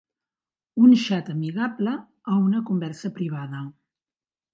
Un 0.85 0.95
xat 1.01 1.29
amigable 1.33 1.93
o 2.31 2.37
una 2.47 2.61
conversa 2.71 3.13
privada. 3.19 3.61